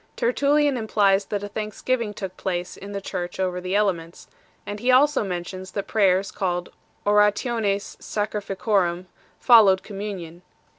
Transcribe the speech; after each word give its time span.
Tertullian 0.15 0.77
implies 0.77 1.25
that 1.25 1.43
a 1.43 1.47
thanks 1.47 1.79
giving 1.83 2.11
took 2.11 2.35
place 2.35 2.75
in 2.75 2.91
the 2.91 3.01
Church 3.01 3.39
over 3.39 3.61
the 3.61 3.75
elements 3.75 4.21
6; 4.21 4.31
and 4.65 4.79
he 4.79 4.89
also 4.89 5.23
mentions 5.23 5.73
that 5.73 5.85
prayers, 5.85 6.31
called" 6.31 6.69
orationes 7.05 7.97
sacrifici 7.99 8.57
orum," 8.57 9.05
followed 9.39 9.83
communion. 9.83 10.41